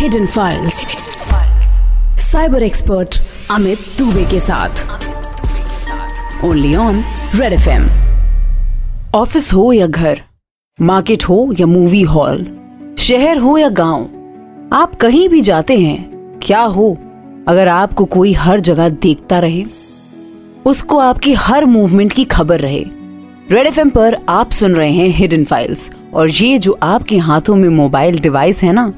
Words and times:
Hidden 0.00 0.26
files 0.26 0.74
cyber 2.18 2.62
expert 2.62 3.20
Amit 3.50 3.78
Dubey 3.98 4.24
के 4.24 4.38
साथ. 4.40 4.68
Only 6.44 6.74
on 6.74 7.04
Red 7.34 7.52
F 7.52 7.68
office 9.16 9.52
हो 9.52 9.72
या 9.72 9.86
घर? 9.86 10.20
मार्केट 10.80 11.24
हो 11.24 11.54
या 11.60 11.66
मूवी 11.66 12.02
हॉल 12.02 12.46
शहर 12.98 13.38
हो 13.38 13.58
या 13.58 13.68
गाँव? 13.68 14.08
आप 14.72 14.94
कहीं 14.94 15.28
भी 15.28 15.40
जाते 15.40 15.78
हैं, 15.78 16.38
क्या 16.42 16.60
हो? 16.60 16.98
अगर 17.48 17.68
आपको 17.68 18.04
कोई 18.04 18.32
हर 18.32 18.60
जगह 18.60 18.88
देखता 18.88 19.38
रहे, 19.38 19.64
उसको 20.66 20.98
आपकी 20.98 21.32
हर 21.32 21.64
मूवमेंट 21.64 22.12
की 22.12 22.24
खबर 22.24 22.60
रहे. 22.60 22.84
रेड 23.50 23.66
एफ़ 23.66 23.88
पर 23.88 24.16
आप 24.28 24.50
सुन 24.50 24.74
रहे 24.74 24.92
हैं 24.92 25.08
हिडन 25.08 25.44
फाइल्स 25.44 25.90
और 26.14 26.30
ये 26.30 26.58
जो 26.58 26.78
आपके 26.82 27.18
हाथों 27.18 27.56
में 27.56 27.68
मोबाइल 27.68 28.18
डिवाइस 28.18 28.62
है 28.62 28.72
ना 28.72 28.92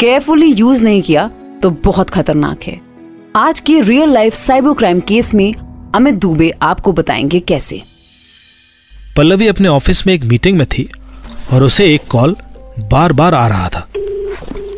केयरफुली 0.00 0.46
यूज़ 0.46 0.82
नहीं 0.82 1.02
किया 1.02 1.30
तो 1.62 1.70
बहुत 1.70 2.10
खतरनाक 2.10 2.62
है। 2.62 2.80
आज 3.36 3.60
के 3.60 3.80
real 3.80 4.10
life 4.10 4.34
cyber 4.34 4.74
crime 4.74 5.00
case 5.00 5.34
में 5.34 5.54
अमित 5.94 6.14
दुबे 6.14 6.50
आपको 6.62 6.92
बताएँगे 6.92 7.40
कैसे। 7.40 7.82
पल्लवी 9.16 9.48
अपने 9.48 9.68
ऑफ़िस 9.68 10.06
में 10.06 10.14
एक 10.14 10.22
मीटिंग 10.22 10.58
में 10.58 10.66
थी 10.66 10.88
और 11.52 11.62
उसे 11.62 11.94
एक 11.94 12.06
कॉल 12.08 12.36
बार 12.92 13.12
बार 13.12 13.34
आ 13.34 13.46
रहा 13.48 13.68
था। 13.68 13.86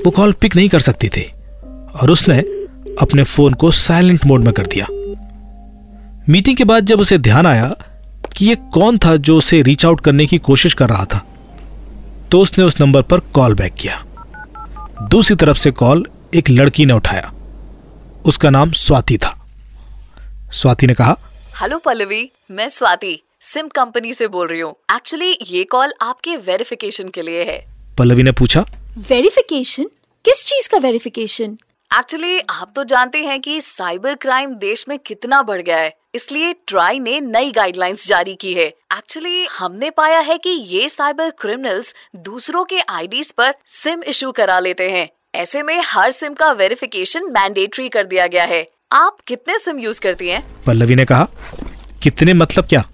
वो 0.06 0.11
कॉल 0.11 0.33
पिक 0.33 0.56
नहीं 0.56 0.69
कर 0.69 0.80
सकती 0.80 1.09
थी 1.09 1.23
और 2.01 2.11
उसने 2.11 2.39
अपने 3.01 3.23
फ़ोन 3.25 3.55
को 3.55 3.70
साइलेंट 3.70 4.27
मोड 4.27 4.45
में 4.45 4.53
कर 4.55 4.67
दिया। 4.67 4.87
मीटिंग 6.28 6.56
के 6.56 6.64
बाद 6.64 6.87
जब 6.87 7.01
उसे 7.01 7.19
ध्यान 7.19 7.47
आया 7.47 7.75
कि 8.37 8.47
ये 8.47 8.55
कौन 8.55 8.98
था 8.98 9.17
जो 9.17 9.39
उसे 9.39 9.62
रीच 9.62 9.87
आउट 9.87 10.01
करने 10.01 10.27
की 10.27 10.39
कोशिश 10.39 10.75
कर 10.75 10.89
रहा 10.89 11.05
था 11.05 11.25
तो 12.30 12.41
उसने 12.41 12.64
उस 12.64 12.80
नंबर 12.80 13.03
पर 13.03 13.20
कॉल 13.34 13.55
बैक 13.55 13.75
किया। 13.75 14.03
दूसरी 15.02 15.36
तरफ़ 15.36 15.59
से 15.59 15.70
कॉल 15.70 16.06
एक 16.34 16.50
लड़की 16.50 16.86
ने 16.86 16.92
उठाया। 16.92 17.33
उसका 18.25 18.50
नाम 18.50 18.72
स्वाति 18.72 19.19
था। 19.19 19.48
स्वाति 20.53 20.86
ने 20.86 20.94
कहा 20.94 21.16
हेलो 21.61 21.78
पल्लवी 21.78 22.30
मैं 22.50 22.69
स्वाति 22.69 23.20
सिम 23.41 23.69
कंपनी 23.69 24.14
से 24.14 24.28
बोल 24.28 24.47
रही 24.47 24.61
हूँ। 24.61 24.75
एक्चुअली 24.97 25.38
ये 25.47 25.64
कॉल 25.64 25.92
आपके 26.03 26.36
वेरिफिकेशन 26.36 27.08
के 27.08 27.22
लिए 27.22 27.44
है। 27.44 27.66
पल्लवी 27.98 28.22
ने 28.22 28.33
पूछा 28.33 28.66
वेरिफिकेशन? 29.11 29.84
किस 30.25 30.44
चीज़ 30.47 30.69
का 30.69 30.78
वेरिफिकेशन? 30.78 31.58
एक्चुअली 31.91 32.39
आप 32.41 32.73
तो 32.77 32.83
जानते 32.84 33.19
हैं 33.19 33.41
कि 33.41 33.61
साइबर 33.61 34.15
क्राइम 34.15 34.55
देश 34.55 34.84
में 34.89 34.98
कितना 34.98 35.41
बढ़ 35.42 35.61
गया 35.62 35.77
है, 35.77 35.93
इसलिए 36.15 36.53
ट्राई 36.67 36.98
ने 36.98 37.20
नई 37.20 37.51
गाइडलाइंस 37.53 38.06
जारी 38.09 38.34
की 38.34 38.53
है। 38.55 38.65
एक्चुअली 38.65 39.45
हमने 39.48 39.91
पाया 39.91 40.19
है 40.20 40.37
कि 40.39 40.51
ये 40.51 40.89
साइबर 40.89 41.31
क्रिमिनल्स 41.41 41.95
दूसरों 42.17 42.65
के 42.65 42.78
आईडीज 42.81 43.31
पर 43.33 43.55
सिम 43.75 44.03
इशू 44.03 44.33
करा 44.33 44.59
लेते 44.59 44.91
हैं। 44.91 45.09
ऐसे 45.34 45.62
में 45.62 45.81
हर 45.87 46.11
सिम 46.11 46.34
का 46.34 46.51
वेरिफिकेशन 46.53 47.31
मैंडेटरी 47.33 47.89
कर 47.89 48.06
दिया 48.06 48.27
गया 48.27 48.45
है। 48.45 48.67
आप 48.93 49.17
कितने 49.27 49.59
सिम 49.59 49.78
यूज़ 49.78 50.00
करती 50.00 50.28
हैं? 50.28 50.43
पल्लवी 50.65 50.95
ने 50.95 51.05
कहा, 51.05 51.28
कितने 52.03 52.34
मतलब 52.34 52.67
क्या? 52.67 52.84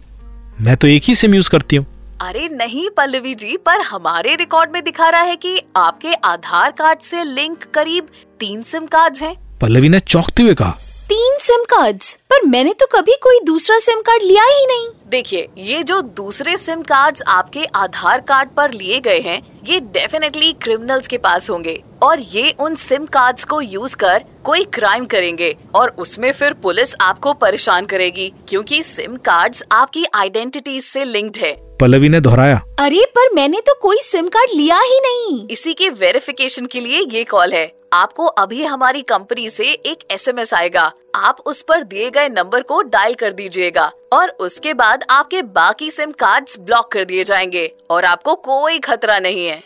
मैं 0.61 0.77
तो 0.77 0.89
एक 0.89 1.03
ही 1.05 1.15
सिम 1.15 1.35
यूज़ 1.35 1.51
करती 1.51 1.77
हूँ। 1.77 1.87
अरे 2.23 2.49
नहीं 2.53 2.89
पल्लवी 2.91 3.35
जी 3.35 3.57
पर 3.57 3.81
हमारे 3.81 4.35
रिकॉर्ड 4.35 4.73
में 4.73 4.83
दिखा 4.85 5.09
रहा 5.11 5.21
है 5.21 5.37
कि 5.37 5.63
आपके 5.77 6.13
आधार 6.15 6.71
कार्ड 6.71 7.01
से 7.01 7.23
लिंक 7.25 7.65
करीब 7.65 8.09
तीन 8.41 8.63
सिम 8.63 8.87
कार्ड्स 8.87 9.23
हैं। 9.23 9.35
पल्लवी 9.59 9.89
ने 9.89 10.01
चौंकते 10.01 10.43
हुए 10.43 10.55
कहा। 10.55 10.71
तीन 11.09 11.39
सिम 11.39 11.65
कार्ड्स 11.65 12.15
पर 12.31 12.47
मैंने 12.47 12.75
तो 12.75 12.87
कभी 12.87 13.17
कोई 13.23 13.41
दूसरा 13.45 13.79
सिम 13.79 14.01
कार्ड 14.01 14.23
लिया 14.23 14.45
ही 14.45 14.67
नहीं। 14.67 14.87
देखिए 15.11 15.49
ये 15.59 15.83
जो 15.83 16.01
दूसरे 16.03 16.57
सिम 16.57 16.83
कार्ड्स 16.83 17.23
आपके 17.29 17.65
आधार 17.75 18.21
कार्ड 18.21 18.51
पर 18.51 18.73
लिए 18.73 19.01
गए 19.01 19.19
हैं 19.21 19.41
ये 19.65 19.81
डेफिनेटली 19.81 20.53
क्रिमिनल्स 20.53 21.09
के 21.09 21.19
पास 21.19 21.51
होंगे। 21.51 21.83
और 22.03 22.21
ये 22.21 22.55
उन 22.61 22.75
सिम 22.75 23.07
कार्ड्स 23.07 23.45
को 23.45 23.61
यूज़ 23.61 23.97
कर 23.97 24.25
कोई 24.45 24.65
क्राइम 24.75 25.05
करेंगे। 25.07 25.55
और 25.75 25.95
उसमें 25.99 26.31
फिर 26.33 26.53
पुलिस 26.53 26.95
आपको 27.01 27.33
परेशान 27.35 27.87
करेगी 27.87 28.33
क्योंकि 28.49 28.83
सिम 28.83 29.17
कार्ड्स 29.25 29.63
आपकी 29.73 30.05
आइडेंटिटी 30.15 30.81
से 30.81 31.05
लिंक्ड 31.05 31.37
है। 31.37 31.53
पल्लवी 31.83 32.09
ने 32.09 32.21
दोहराया। 32.21 32.63
अरे 32.79 33.05
पर 33.15 33.35
मैंने 33.35 33.61
तो 33.61 33.75
कोई 33.83 33.97
सिम 34.01 34.29
कार्ड 34.29 34.51
लिया 34.55 34.77
ही 34.77 34.99
नहीं। 35.01 35.49
इसी 35.49 35.75
के 35.75 35.89
वेरिफिकेशन 35.89 36.67
के 36.67 36.81
लिए 36.81 37.01
ये 37.11 37.25
कॉल 37.25 37.53
है। 37.53 37.73
आपको 37.93 38.27
अभी 38.27 38.65
हमारी 38.65 39.03
कंपनी 39.03 39.49
से 39.49 39.65
एक 39.65 40.05
एसएमएस 40.11 40.55
आएगा। 40.55 40.93
आप 41.15 41.41
उस 41.47 41.63
पर 41.63 41.83
दिए 41.83 42.11
गए 42.11 42.29
नंबर 42.29 42.63
को 42.63 42.83
डायल 42.83 43.15
कर 43.15 43.33
दीजिएगा 43.33 43.93
और 44.13 44.29
उसके 44.29 44.75
बाद 44.75 45.05
आपके 45.11 45.43
बाकी 45.43 45.91
सिम 45.91 46.11
कार्ड्स 46.11 46.61
ब्लॉक 46.61 46.93
कर 46.93 47.05
दिए 47.05 47.25
जाएँगे 47.25 47.73
और 47.91 48.05
आपको 48.05 48.35
कोई 48.35 48.79
खतरा 48.79 49.19
नहीं 49.19 49.47
है। 49.47 49.61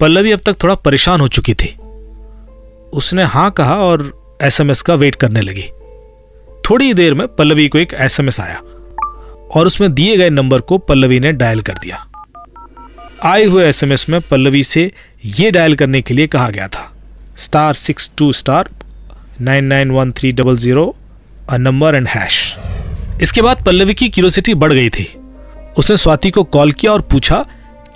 पल्लवी 0.00 0.32
अब 0.32 0.40
तक 0.46 0.62
थोड़ा 0.62 0.74
परेशान 0.74 1.20
हो 1.20 1.28
चुकी 1.28 1.54
थी। 1.54 1.76
उसने 2.92 3.24
हाँ 3.24 3.50
कहा 3.50 3.76
और 3.76 4.38
एसएमएस 4.42 4.82
का 4.82 4.94
वेट 4.94 5.16
करने 5.16 5.40
लगी। 5.40 5.70
थोड़ी 6.70 6.94
देर 6.94 7.14
में 7.14 7.28
पल्लवी 7.28 7.68
को 7.68 7.78
एक 7.78 7.94
एसएमएस 7.94 8.40
आया। 8.40 8.62
और 9.50 9.66
उसमें 9.66 9.92
दिए 9.94 10.16
गए 10.16 10.30
नंबर 10.30 10.60
को 10.60 10.78
पल्लवी 10.78 11.20
ने 11.20 11.32
डायल 11.32 11.60
कर 11.60 11.74
दिया। 11.74 12.06
आए 13.24 13.44
हुए 13.44 13.64
एसएमएस 13.68 14.08
में 14.08 14.20
पल्लवी 14.20 14.62
से 14.64 14.90
यह 15.24 15.50
डायल 15.50 15.74
करने 15.76 16.00
के 16.02 16.14
लिए 16.14 16.26
कहा 16.26 16.50
गया 16.50 16.68
था। 16.68 16.92
Star 17.36 17.74
six 17.74 18.10
two 18.18 18.32
star 18.32 18.68
nine 19.40 19.64
nine 19.64 19.90
one 19.90 20.12
three 20.12 20.32
double 20.32 20.56
zero 20.56 20.94
number 21.52 21.94
and 21.94 22.08
hash 22.08 22.56
इसके 23.22 23.42
बाद 23.42 23.64
पल्लवी 23.64 23.94
की 23.94 24.08
क्यूरोसिटी 24.08 24.54
बढ़ 24.54 24.72
गई 24.72 24.88
थी। 24.88 25.06
उसने 25.78 25.96
स्वाति 25.96 26.30
को 26.30 26.44
कॉल 26.44 26.72
किया 26.72 26.92
और 26.92 27.00
पूछा 27.02 27.44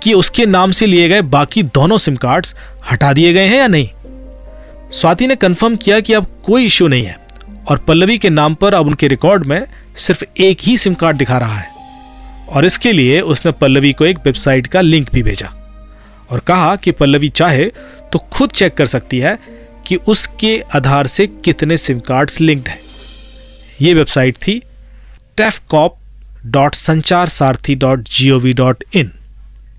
कि 0.03 0.13
उसके 0.13 0.45
नाम 0.45 0.71
से 0.71 0.85
लिए 0.85 1.07
गए 1.09 1.21
बाकी 1.21 1.63
दोनों 1.63 1.97
सिम 1.97 2.15
कार्ड्स 2.15 2.55
हटा 2.91 3.11
दिए 3.13 3.33
गए 3.33 3.45
हैं 3.45 3.57
या 3.57 3.67
नहीं। 3.67 3.89
स्वाति 4.91 5.27
ने 5.27 5.35
कंफर्म 5.35 5.75
किया 5.75 5.99
कि 5.99 6.13
अब 6.13 6.25
कोई 6.45 6.65
इश्यू 6.65 6.87
नहीं 6.87 7.05
है। 7.05 7.17
और 7.69 7.77
पल्लवी 7.77 8.17
के 8.17 8.29
नाम 8.29 8.55
पर 8.55 8.73
अब 8.73 8.87
उनके 8.87 9.07
रिकॉर्ड 9.07 9.45
में 9.45 9.65
सिर्फ़ 9.97 10.23
एक 10.37 10.57
ही 10.61 10.77
सिम 10.77 10.93
कार्ड 10.93 11.17
दिखा 11.17 11.37
रहा 11.37 11.57
है। 11.57 11.73
और 12.49 12.65
इसके 12.65 12.91
लिए 12.91 13.21
उसने 13.21 13.51
पल्लवी 13.51 13.93
को 13.93 14.05
एक 14.05 14.17
वेबसाइट 14.25 14.67
का 14.67 14.81
लिंक 14.81 15.11
भी 15.13 15.23
भेजा 15.23 15.47
और 16.31 16.39
कहा 16.39 16.75
कि 16.75 16.91
पल्लवी 16.91 17.29
चाहे 17.29 17.65
तो 18.11 18.19
खुद 18.31 18.51
चेक 18.51 18.73
कर 18.73 18.85
सकती 18.85 19.19
है 19.19 19.37
कि 19.87 19.95
उसके 19.95 20.59
आधार 20.75 21.07
से 21.07 21.27
कितने 21.27 21.77
सिम 21.77 21.99
कार्ड्स 21.99 22.39
लिंक्ड 22.41 22.67
हैं। 22.67 22.79
ये 23.81 23.93
वेबसाइट 23.93 24.37
थी 24.37 24.61
TAFCOP 25.37 25.97
dot 26.45 26.75
Sanchar 26.75 27.29
Saarthi 27.29 27.75
dot 27.75 28.09
G 28.09 28.29
O 28.31 28.39
V 28.39 28.53
dot 28.53 28.83
in 28.93 29.11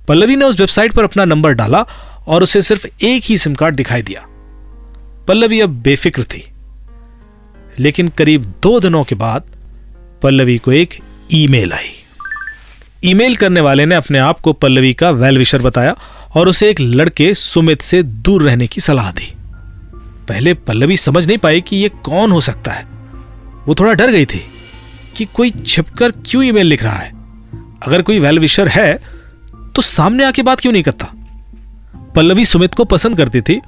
Pallavi 0.08 0.36
ने 0.36 0.44
उस 0.44 0.60
वेबसाइट 0.60 0.92
पर 0.92 1.04
अपना 1.04 1.24
नंबर 1.24 1.52
डाला 1.52 1.84
और 2.26 2.42
उसे 2.42 2.62
सिर्फ़ 2.62 2.86
एक 3.04 3.22
ही 3.24 3.38
सिम 3.38 3.54
कार्ड 3.54 3.76
दिखाई 3.76 4.02
दिया। 4.02 4.26
पल्लवी 5.28 5.60
अब 5.60 5.70
बेफिक्र 5.82 6.22
थी। 6.22 6.44
लेकिन 7.78 8.08
करीब 8.08 8.42
दो 8.62 8.78
दिनों 8.80 9.04
के 9.04 9.14
बाद 9.14 9.42
पल्लवी 10.22 10.58
को 10.58 10.72
एक 10.72 10.98
ईमेल 11.32 11.72
आई। 11.72 11.92
ईमेल 13.04 13.36
करने 13.36 13.60
वाले 13.60 13.86
ने 13.86 13.94
अपने 13.94 14.18
आप 14.18 14.40
को 14.40 14.52
पल्लवी 14.52 14.92
का 14.94 15.10
वेल 15.10 15.38
विशर 15.38 15.62
बताया 15.62 15.96
और 16.34 16.48
उसे 16.48 16.70
एक 16.70 16.80
लड़के 16.80 17.34
सुमित 17.34 17.82
से 17.82 18.02
दूर 18.02 18.42
रहने 18.42 18.66
की 18.66 18.80
सलाह 18.80 19.12
दी। 19.12 19.32
पहले 20.28 20.54
पल्लवी 20.54 20.96
समझ 20.96 21.26
नहीं 21.26 21.38
पाई 21.38 21.60
कि 21.60 21.76
यह 21.76 21.90
कौन 22.04 22.32
हो 22.32 22.40
सकता 22.40 22.72
है। 22.72 22.86
वो 23.66 23.74
थोड़ा 23.74 23.92
डर 23.92 24.10
गई 24.10 24.24
थी 24.24 24.44
कि 25.16 25.24
कोई 25.24 25.50
छिपकर 25.50 26.12
क्यों 26.26 26.44
ईमेल 26.44 26.66
लिख 26.66 26.82
रहा 26.82 26.96
है। 26.96 27.12
अगर 27.82 28.02
कोई 28.02 28.18
वेल 28.18 28.38
विशर 28.38 28.68
है 28.68 28.94
तो 29.74 29.82
सामने 29.82 30.24
आके 30.24 30.42
बात 30.42 30.60
क्यों 30.60 30.72
नहीं 30.72 30.82
करता? 30.82 31.12
पल्लवी 32.16 32.44
सुमित 32.44 32.74
को 32.74 32.84
पसंद 32.84 33.16
करती 33.16 33.40
थी 33.40 33.60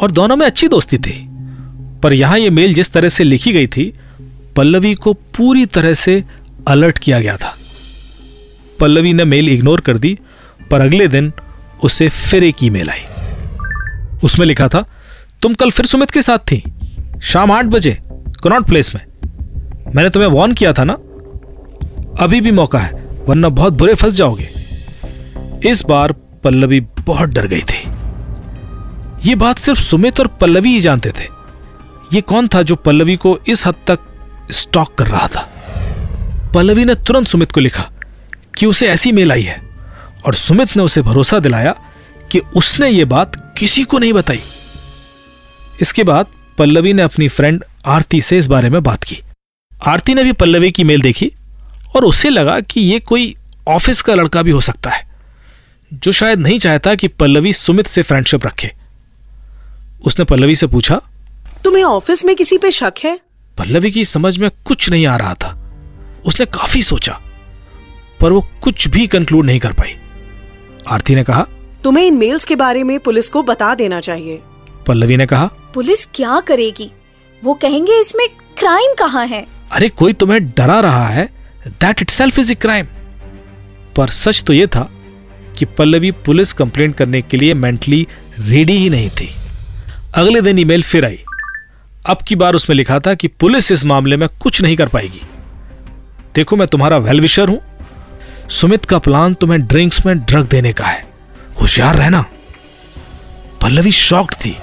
और 0.00 0.10
दोनों 0.10 0.36
में 0.36 0.46
अच्छी 0.46 0.68
दोस्ती 0.68 0.98
थी। 0.98 1.28
पर 2.02 2.12
यहाँ 2.12 2.38
यह 2.38 2.50
मेल 2.50 2.74
जिस 2.74 2.90
तरह 2.90 3.08
से 3.08 3.24
लिखी 3.24 3.52
गई 3.52 3.66
थी, 3.66 3.94
पल्लवी 4.56 4.94
को 4.94 5.12
पूरी 5.12 5.66
तरह 5.66 5.94
से 5.94 6.24
अलर्ट 6.68 6.98
किया 6.98 7.20
गया 7.20 7.36
था। 7.36 7.58
पल्लवी 8.80 9.12
ने 9.12 9.24
मेल 9.24 9.48
इग्नोर 9.48 9.80
कर 9.80 9.98
दी, 9.98 10.18
पर 10.70 10.80
अगले 10.80 11.08
दिन 11.08 11.32
उसे 11.84 12.08
फिर 12.08 12.44
एक 12.44 12.54
ईमेल 12.62 12.90
आई। 12.90 13.00
उसमें 14.24 14.46
लिखा 14.46 14.68
था, 14.68 14.84
तुम 15.42 15.54
कल 15.54 15.70
फिर 15.70 15.86
सुमित 15.86 16.10
के 16.10 16.22
साथ 16.22 16.38
थी। 16.38 16.64
शाम 17.22 17.52
आठ 17.52 17.64
बजे, 17.64 17.98
कनॉट 18.44 18.66
प्लेस 18.66 18.94
में। 18.94 19.06
मैंने 19.94 20.10
तुम्हें 20.10 20.30
वॉर्न 20.30 20.54
किया 20.54 20.72
था 20.72 20.84
ना? 20.84 20.92
अभी 22.20 22.40
भी 22.40 22.50
मौका 22.50 22.78
है, 22.78 23.08
वरना 23.28 23.48
बहुत 23.48 23.72
बुरे 23.72 23.94
फंस 23.94 24.12
जाओगे। 24.12 24.48
इस 25.70 25.82
बार 25.88 26.12
पल्लवी 26.12 26.80
बहुत 26.80 27.28
डर 27.28 27.46
गई 27.46 27.60
थी। 27.60 27.88
यह 29.30 29.36
बात 29.36 29.58
सिर्फ़ 29.58 29.80
सुमित 29.80 30.20
और 30.20 30.26
पल्लवी 30.26 30.68
ही 30.68 30.80
जानते 30.80 31.10
थे। 31.10 31.41
यह 32.12 32.20
कौन 32.20 32.48
था 32.48 32.62
जो 32.62 32.76
पल्लवी 32.76 33.16
को 33.16 33.38
इस 33.48 33.66
हद 33.66 33.74
तक 33.86 33.98
स्टॉक 34.50 34.94
कर 34.94 35.06
रहा 35.06 35.28
था? 35.28 35.48
पल्लवी 36.54 36.84
ने 36.84 36.94
तुरंत 36.94 37.28
सुमित 37.28 37.52
को 37.52 37.60
लिखा 37.60 37.90
कि 38.58 38.66
उसे 38.66 38.88
ऐसी 38.88 39.12
मेल 39.12 39.32
आई 39.32 39.42
है 39.42 39.60
और 40.26 40.34
सुमित 40.34 40.76
ने 40.76 40.82
उसे 40.82 41.02
भरोसा 41.02 41.38
दिलाया 41.38 41.74
कि 42.30 42.38
उसने 42.56 42.88
ये 42.88 43.04
बात 43.04 43.36
किसी 43.58 43.84
को 43.84 43.98
नहीं 43.98 44.12
बताई। 44.12 44.40
इसके 45.80 46.02
बाद 46.02 46.26
पल्लवी 46.58 46.92
ने 46.92 47.02
अपनी 47.02 47.28
फ्रेंड 47.28 47.64
आरती 47.86 48.20
से 48.20 48.38
इस 48.38 48.46
बारे 48.46 48.70
में 48.70 48.82
बात 48.82 49.04
की। 49.04 49.18
आरती 49.72 50.14
ने 50.14 50.24
भी 50.24 50.32
पल्लवी 50.32 50.70
की 50.70 50.84
मेल 50.84 51.02
देखी 51.02 51.30
और 51.96 52.04
उसे 52.04 52.30
लगा 52.30 52.58
कि 52.60 52.80
यह 52.80 52.98
कोई 52.98 53.34
ऑफ़िस 53.68 54.02
का 54.02 54.14
लड़का 54.14 54.42
भी 54.42 54.50
हो 54.50 54.60
सकता 54.60 54.90
है, 54.90 55.06
जो 55.92 56.12
शायद 56.12 56.38
नहीं 56.38 56.58
चाहता 56.58 56.94
कि 56.94 57.08
पल्लवी 57.08 57.52
सुमित 57.52 57.86
से 57.86 58.02
फ्रेंडशिप 58.02 58.46
रखे। 58.46 58.72
उसने 60.06 60.24
पल्लवी 60.24 60.54
से 60.54 60.66
पूछा 60.66 61.00
तुम्हें 61.64 61.84
ऑफ़िस 61.84 62.24
में 62.24 62.36
किसी 62.36 62.58
पे 62.58 62.70
शक 62.70 62.94
है? 63.04 63.18
पल्लवी 63.58 63.90
की 63.90 64.04
समझ 64.04 64.36
में 64.38 64.50
कुछ 64.64 64.90
नहीं 64.90 65.06
आ 65.06 65.16
रहा 65.16 65.34
था। 65.34 65.58
उसने 66.24 66.46
काफ़ी 66.46 66.82
सोचा 66.82 67.20
पर 68.20 68.32
वो 68.32 68.46
कुछ 68.62 68.88
भी 68.88 69.06
कंक्लूड 69.06 69.46
नहीं 69.46 69.60
कर 69.60 69.72
पाई। 69.72 69.94
आरती 70.88 71.14
ने 71.14 71.24
कहा 71.24 71.46
तुम्हें 71.84 72.04
इन 72.04 72.16
मेल्स 72.16 72.44
के 72.44 72.56
बारे 72.56 72.82
में 72.84 72.98
पुलिस 73.00 73.28
को 73.28 73.42
बता 73.42 73.74
देना 73.74 74.00
चाहिए। 74.00 74.40
पल्लवी 74.86 75.16
ने 75.16 75.26
कहा 75.26 75.50
पुलिस 75.74 76.04
क्या 76.06 76.40
करेगी? 76.40 76.90
वो 77.44 77.54
कहेंगे 77.54 78.00
इसमें 78.00 78.26
क्राइम 78.58 78.94
कहाँ 78.98 79.26
है? 79.26 79.46
अरे 79.72 79.88
कोई 79.88 80.12
तुम्हें 80.12 80.46
डरा 80.48 80.80
रहा 80.80 81.06
है? 81.08 81.24
That 81.68 82.02
itself 82.10 82.38
is 82.38 82.52
a 82.52 82.54
crime 82.54 82.86
पर 83.96 84.08
सच 84.08 84.42
तो 84.42 84.52
ये 84.52 84.66
था 84.66 84.88
कि 85.58 85.64
पल्लवी 85.64 86.10
पुलिस 86.10 86.52
कंप्लेंट 86.52 86.94
करने 86.96 87.22
के 87.22 87.36
लिए 87.36 87.54
मेंटली 87.54 88.06
रेडी 88.40 88.72
ही 88.72 88.88
नहीं 88.90 89.10
थी। 89.10 89.34
अगले 90.14 90.40
दिन 90.40 90.58
ईमेल 90.58 90.82
फिर 90.82 91.04
आई। 91.04 91.22
अब 92.06 92.22
की 92.22 92.36
बार 92.36 92.54
उसमें 92.54 92.76
लिखा 92.76 92.98
था 92.98 93.14
कि 93.14 93.28
पुलिस 93.28 93.72
इस 93.72 93.84
मामले 93.84 94.16
में 94.16 94.28
कुछ 94.40 94.62
नहीं 94.62 94.76
कर 94.76 94.88
पाएगी। 94.88 95.20
देखो, 96.34 96.56
मैं 96.56 96.68
तुम्हारा 96.68 96.96
वेल 96.96 97.20
विशर 97.20 97.48
हूँ। 97.48 97.60
सुमित 98.50 98.84
का 98.84 98.98
प्लान 98.98 99.34
तुम्हें 99.34 99.66
ड्रिंक्स 99.66 100.06
में 100.06 100.18
ड्रग 100.18 100.48
देने 100.48 100.72
का 100.72 100.84
है। 100.84 101.06
होशियार 101.60 101.96
रहना। 101.96 102.24
पल्लवी 103.62 103.92
शॉक्ड 103.92 104.34
थी। 104.34 104.56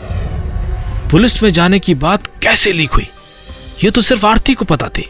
पुलिस 1.12 1.44
में 1.44 1.54
जाने 1.54 1.80
की 1.80 1.96
बात 1.96 2.28
कैसे 2.42 2.72
लीक 2.74 2.92
हुई? 2.92 3.08
यह 3.84 3.90
तो 3.90 4.02
सिर्फ़ 4.02 4.26
आरती 4.26 4.54
को 4.54 4.66
पता 4.66 4.90
थी। 4.90 5.10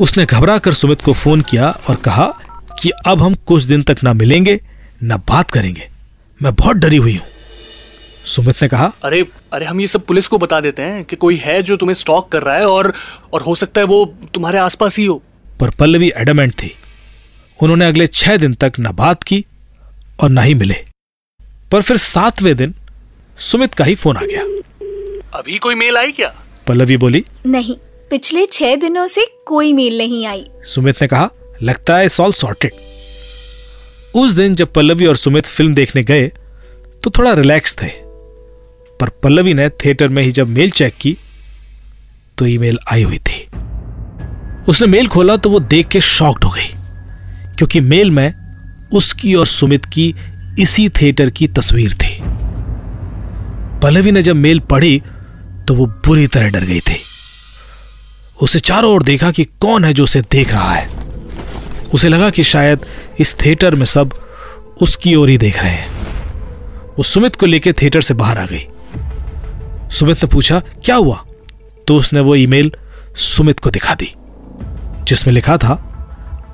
उसने 0.00 0.26
घबरा 0.26 0.58
कर 0.58 0.74
सुमित 0.74 1.02
को 1.02 1.12
फ़ोन 1.12 1.40
किया 1.40 1.70
और 1.88 1.94
कहा 1.94 2.32
कि 2.82 2.90
अब 2.90 3.22
हम 3.22 3.34
कुछ 3.34 3.62
दिन 3.62 3.82
तक 3.82 3.96
ना 4.04 4.12
मिलेंगे, 4.12 4.60
ना 5.02 5.16
बात 5.16 5.50
करेंगे। 5.50 5.88
मैं 6.42 6.54
बहुत 6.54 6.76
डरी 6.76 6.96
हुई 6.96 7.16
हूँ। 7.16 7.26
सुमित 8.28 8.62
ने 8.62 8.68
कहा 8.68 8.92
अरे 9.04 9.20
अरे 9.52 9.66
हम 9.66 9.80
ये 9.80 9.86
सब 9.86 10.04
पुलिस 10.06 10.26
को 10.26 10.38
बता 10.38 10.60
देते 10.60 10.82
हैं 10.82 11.04
कि 11.04 11.16
कोई 11.16 11.36
है 11.36 11.62
जो 11.62 11.76
तुम्हें 11.76 11.94
स्टॉक 11.94 12.28
कर 12.32 12.42
रहा 12.42 12.56
है 12.56 12.66
और 12.66 12.92
और 13.32 13.42
हो 13.42 13.54
सकता 13.54 13.80
है 13.80 13.86
वो 13.86 14.04
तुम्हारे 14.34 14.58
आसपास 14.58 14.98
ही 14.98 15.04
हो। 15.04 15.22
पर 15.60 15.70
पल्लवी 15.70 16.10
एडमेंट 16.16 16.52
थी। 16.52 16.70
उन्होंने 17.60 17.86
अगले 17.86 18.06
छह 18.06 18.36
दिन 18.36 18.54
तक 18.54 18.72
न 18.80 18.92
बात 18.92 19.22
की 19.22 19.44
और 20.20 20.30
न 20.30 20.38
ही 20.38 20.54
मिले। 20.54 20.74
पर 21.72 21.82
फिर 21.82 21.96
सातवें 21.96 22.56
दिन 22.56 22.74
सुमित 23.38 23.74
का 23.74 23.84
ही 23.84 23.94
फ़ोन 23.94 24.16
आ 24.16 24.20
गया। 24.22 24.42
अभी 25.38 25.58
कोई 25.58 25.74
मेल 25.74 25.96
आई 25.96 26.12
क्या? 26.12 26.34
पल्लवी 26.66 26.96
बोली 26.96 27.24
नहीं 27.46 27.76
पिछले 28.10 28.44
छह 28.46 28.74
दिनों 28.76 29.06
से 29.06 29.26
कोई 29.46 29.72
मेल 29.72 29.98
नहीं 29.98 30.26
आई। 30.26 30.44
सुमित 30.64 31.02
ने 31.02 31.08
कहा 31.08 31.30
लगता 31.62 31.96
है 31.96 32.04
इट्स 32.04 32.20
ऑल 32.20 32.32
सॉर्टेड 32.32 32.72
उस 34.14 34.32
दिन 34.32 34.54
जब 34.54 34.72
पल्लवी 34.72 35.06
और 35.06 35.16
सुमित 35.16 35.46
फ़िल्म 35.46 35.74
देखने 35.74 36.02
गए 36.02 36.26
तो 37.02 37.10
थोड़ा 37.10 37.32
रिलैक्स 37.32 37.76
थे। 37.82 38.07
पर 39.00 39.08
पल्लवी 39.22 39.54
ने 39.54 39.68
थिएटर 39.68 40.08
में 40.08 40.22
ही 40.22 40.30
जब 40.32 40.48
मेल 40.48 40.70
चेक 40.70 40.94
की 41.00 41.16
तो 42.38 42.46
ईमेल 42.46 42.78
आई 42.92 43.02
हुई 43.02 43.18
थी। 43.18 43.46
उसने 44.68 44.86
मेल 44.86 45.06
खोला 45.08 45.36
तो 45.36 45.50
वो 45.50 45.60
देख 45.60 45.88
के 45.88 46.00
शॉक्ड 46.00 46.44
हो 46.44 46.50
गई, 46.50 46.68
क्योंकि 47.58 47.80
मेल 47.82 48.10
में 48.10 48.34
उसकी 48.92 49.34
और 49.34 49.46
सुमित 49.46 49.84
की 49.86 50.14
इसी 50.60 50.88
थिएटर 50.90 51.30
की 51.30 51.48
तस्वीर 51.48 51.94
थी। 51.94 52.16
पल्लवी 53.82 54.12
ने 54.12 54.22
जब 54.22 54.36
मेल 54.36 54.60
पढ़ी 54.60 55.02
तो 55.68 55.74
वो 55.74 55.86
बुरी 56.06 56.26
तरह 56.26 56.50
डर 56.50 56.64
गई 56.64 56.80
थी। 56.80 56.96
उसे 58.42 58.60
चारों 58.60 58.92
ओर 58.92 59.02
देखा 59.02 59.30
कि 59.30 59.44
कौन 59.60 59.84
है 59.84 59.92
जो 59.94 60.04
उसे 60.04 60.20
देख 60.22 60.52
रहा 60.52 60.72
है। 60.72 60.88
उसे 61.94 62.08
लगा 62.08 62.30
कि 62.30 62.42
शायद 62.44 62.86
इस 63.20 63.36
थिएटर 63.36 63.74
में 63.74 63.86
सब 63.86 64.14
उसकी 64.82 65.14
ओर 65.14 65.28
ही 65.28 65.38
देख 65.38 65.62
रहे 65.62 65.72
हैं। 65.72 65.88
वो 66.98 67.02
सुमित 67.04 67.36
को 67.36 67.46
लेकर 67.46 67.72
थिएटर 67.72 68.00
से 68.00 68.14
बाहर 68.14 68.38
आ 68.38 68.46
गई। 68.46 68.66
सुमित 69.90 70.24
ने 70.24 70.26
पूछा, 70.26 70.60
क्या 70.84 70.96
हुआ? 70.96 71.24
तो 71.86 71.96
उसने 71.96 72.20
वो 72.20 72.34
ईमेल 72.36 72.72
सुमित 73.18 73.60
को 73.60 73.70
दिखा 73.70 73.94
दी, 73.94 74.12
जिसमें 75.04 75.34
लिखा 75.34 75.56
था, 75.56 75.74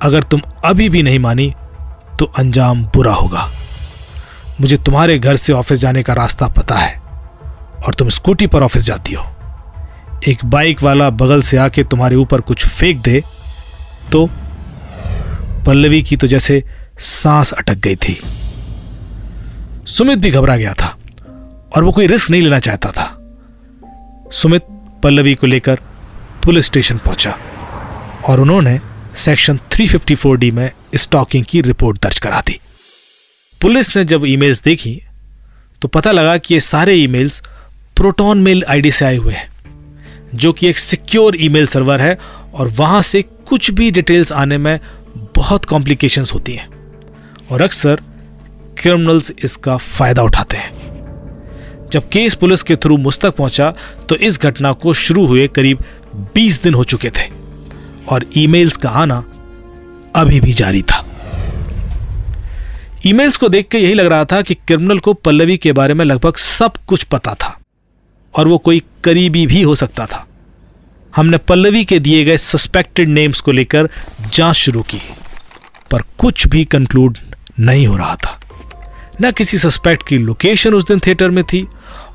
अगर 0.03 0.23
तुम 0.23 0.41
अभी 0.65 0.89
भी 0.89 1.03
नहीं 1.03 1.19
मानी 1.19 1.53
तो 2.19 2.25
अंजाम 2.37 2.83
बुरा 2.85 3.13
होगा। 3.13 3.49
मुझे 4.61 4.77
तुम्हारे 4.77 5.17
घर 5.19 5.35
से 5.35 5.53
ऑफ़िस 5.53 5.79
जाने 5.79 6.03
का 6.03 6.13
रास्ता 6.13 6.47
पता 6.49 6.75
है, 6.75 6.95
और 7.85 7.93
तुम 7.93 8.09
स्कूटी 8.09 8.47
पर 8.47 8.63
ऑफ़िस 8.63 8.83
जाती 8.83 9.13
हो। 9.13 9.25
एक 10.27 10.45
बाइक 10.45 10.83
वाला 10.83 11.09
बगल 11.11 11.41
से 11.41 11.57
आके 11.57 11.83
तुम्हारे 11.83 12.15
ऊपर 12.15 12.41
कुछ 12.41 12.65
फेंक 12.67 13.01
दे 13.01 13.21
तो 14.11 14.25
पल्लवी 15.65 16.01
की 16.01 16.17
तो 16.17 16.27
जैसे 16.27 16.63
सांस 16.99 17.51
अटक 17.51 17.77
गई 17.77 17.95
थी। 17.97 18.17
सुमित 19.87 20.19
भी 20.19 20.31
घबरा 20.31 20.57
गया 20.57 20.73
था, 20.73 20.95
और 21.75 21.83
वो 21.83 21.91
कोई 21.91 22.07
रिस्क 22.07 22.29
नहीं 22.29 22.41
लेना 22.41 22.59
चाहता 22.59 22.91
था। 22.91 23.14
सुमित 24.31 24.61
पल्लवी 25.03 25.33
को 25.35 25.47
लेकर 25.47 25.79
पुलिस 26.43 26.65
स्टेशन 26.65 26.97
पहुँचा 26.97 27.37
और 28.25 28.39
उन्होंने 28.39 28.79
सेक्शन 29.15 29.59
354 29.71 30.35
डी 30.35 30.51
में 30.51 30.69
स्टॉकिंग 30.95 31.45
की 31.49 31.61
रिपोर्ट 31.61 32.01
दर्ज 32.03 32.19
करा 32.19 32.41
दी। 32.47 32.59
पुलिस 33.61 33.95
ने 33.97 34.03
जब 34.05 34.25
ईमेल्स 34.25 34.63
देखी 34.63 35.01
तो 35.81 35.87
पता 35.87 36.11
लगा 36.11 36.37
कि 36.37 36.53
ये 36.53 36.59
सारे 36.59 36.93
ईमेल्स 36.93 37.41
प्रोटॉन 37.95 38.37
मेल 38.37 38.63
आईडी 38.69 38.91
से 38.91 39.05
आए 39.05 39.15
हुए 39.15 39.33
हैं, 39.33 39.49
जो 40.35 40.53
कि 40.53 40.67
एक 40.67 40.79
सिक्योर 40.79 41.37
ईमेल 41.39 41.67
सर्वर 41.67 42.01
है 42.01 42.17
और 42.53 42.67
वहाँ 42.67 43.01
से 43.01 43.21
कुछ 43.21 43.71
भी 43.71 43.91
डिटेल्स 43.91 44.31
आने 44.31 44.57
में 44.57 44.79
बहुत 45.35 45.65
कॉम्प्लिकेशंस 45.65 46.33
होती 46.33 46.53
हैं 46.53 46.69
और 47.51 47.61
अक्सर 47.61 48.01
क्रिमिनल्स 48.77 49.31
इसका 49.43 49.77
फ़ायदा 49.77 50.23
उठाते 50.23 50.57
हैं। 50.57 50.84
जब 51.95 52.07
केस 52.09 52.35
पुलिस 52.35 52.63
के 52.63 52.75
थ्रू 52.75 52.97
मुझ 52.97 53.17
तक 53.19 53.35
पहुँचा 53.35 53.73
तो 54.09 54.15
इस 54.17 54.39
घटना 54.41 54.71
को 54.73 54.93
शुरू 54.93 55.25
हुए 55.25 55.47
करीब 55.47 55.83
20 56.35 56.61
दिन 56.63 56.73
हो 56.73 56.83
चुके 56.83 57.09
थे। 57.09 57.29
और 58.09 58.25
ईमेल्स 58.37 58.77
का 58.77 58.89
आना 58.91 59.23
अभी 60.15 60.39
भी 60.39 60.53
जारी 60.53 60.81
था। 60.81 61.03
ईमेल्स 63.05 63.37
को 63.37 63.49
देख 63.49 63.67
के 63.67 63.77
यही 63.77 63.93
लग 63.93 64.05
रहा 64.05 64.25
था 64.25 64.41
कि 64.41 64.53
क्रिमिनल 64.53 64.99
को 64.99 65.13
पल्लवी 65.13 65.57
के 65.57 65.71
बारे 65.71 65.93
में 65.93 66.03
लगभग 66.05 66.35
सब 66.35 66.77
कुछ 66.87 67.03
पता 67.03 67.33
था, 67.33 67.57
और 68.33 68.47
वो 68.47 68.57
कोई 68.57 68.81
करीबी 69.03 69.45
भी 69.47 69.61
हो 69.61 69.75
सकता 69.75 70.05
था। 70.05 70.25
हमने 71.15 71.37
पल्लवी 71.37 71.83
के 71.85 71.99
दिए 71.99 72.23
गए 72.25 72.37
सस्पेक्टेड 72.37 73.09
नेम्स 73.09 73.39
को 73.39 73.51
लेकर 73.51 73.89
जाँच 74.33 74.55
शुरू 74.55 74.81
की, 74.81 75.01
पर 75.91 76.01
कुछ 76.17 76.47
भी 76.47 76.65
कंक्लूड 76.65 77.17
नहीं 77.59 77.87
हो 77.87 77.97
रहा 77.97 78.15
था। 78.15 78.39
न 79.21 79.31
किसी 79.31 79.57
सस्पेक्ट 79.57 80.07
की 80.07 80.17
लोकेशन 80.17 80.73
उस 80.73 80.87
दिन 80.87 80.99
थिएटर 80.99 81.29
में 81.29 81.43
थी 81.43 81.67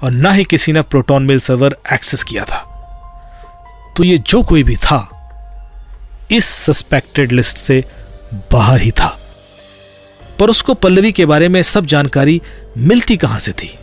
और 0.02 0.11
न 0.11 0.33
ही 0.33 0.45
किसी 0.45 0.73
ने 0.73 0.83
प्रोटॉन 0.83 1.23
मेल 1.23 1.40
सर्वर 1.40 1.76
एक्सेस 1.92 2.23
किया 2.23 2.45
था। 2.45 2.66
तो 3.97 4.04
ये 4.04 4.19
जो 4.19 4.42
कोई 4.42 4.62
भी 4.62 4.76
था, 4.76 5.16
इस 6.30 6.45
सस्पेक्टेड 6.45 7.33
लिस्ट 7.33 7.57
से 7.57 7.85
बाहर 8.52 8.80
ही 8.80 8.90
था। 8.90 9.19
पर 10.38 10.50
उसको 10.50 10.75
पल्लवी 10.75 11.12
के 11.12 11.26
बारे 11.26 11.49
में 11.49 11.62
सब 11.62 11.87
जानकारी 11.87 12.42
मिलती 12.78 13.16
कहाँ 13.16 13.38
से 13.38 13.52
थी? 13.52 13.78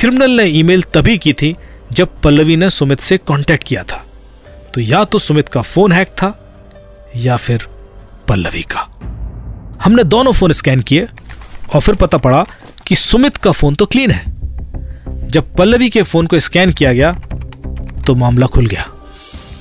क्रिमिनल 0.00 0.30
ने 0.30 0.44
ईमेल 0.44 0.82
तभी 0.82 1.18
की 1.18 1.32
थी 1.32 1.56
जब 1.92 2.08
पल्लवी 2.20 2.56
ने 2.56 2.70
सुमित 2.70 3.00
से 3.00 3.18
कांटेक्ट 3.18 3.64
किया 3.64 3.82
था। 3.82 4.04
तो 4.74 4.80
या 4.80 5.04
तो 5.04 5.18
सुमित 5.18 5.48
का 5.48 5.62
फ़ोन 5.62 5.92
हैक 5.92 6.08
था, 6.08 6.56
या 7.16 7.36
फिर 7.36 7.68
पल्लवी 8.28 8.62
का। 8.62 8.80
हमने 9.84 10.04
दोनों 10.04 10.32
फ़ोन 10.32 10.52
स्कैन 10.52 10.80
किए 10.80 11.08
और 11.74 11.80
फिर 11.80 11.94
पता 11.94 12.18
पड़ा 12.18 12.46
कि 12.86 12.96
सुमित 12.96 13.36
का 13.36 13.52
फ़ोन 13.52 13.74
तो 13.74 13.86
क्लीन 13.86 14.10
है। 14.10 14.39
जब 15.30 15.54
पल्लवी 15.56 15.88
के 15.90 16.02
फ़ोन 16.02 16.26
को 16.26 16.38
स्कैन 16.40 16.72
किया 16.72 16.92
गया 16.92 17.12
तो 18.06 18.14
मामला 18.14 18.46
खुल 18.46 18.66
गया। 18.66 18.86